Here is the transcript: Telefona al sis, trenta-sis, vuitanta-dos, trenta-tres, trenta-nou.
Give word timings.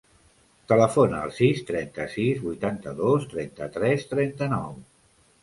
Telefona 0.71 1.19
al 1.25 1.33
sis, 1.39 1.61
trenta-sis, 1.67 2.41
vuitanta-dos, 2.47 3.29
trenta-tres, 3.35 4.09
trenta-nou. 4.17 4.75